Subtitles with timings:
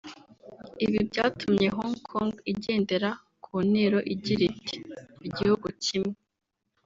[0.85, 3.09] Ibi byatumye Hong Kong igendera
[3.43, 4.77] ku ntero igira iti
[5.27, 6.15] “Igihugu Kimwe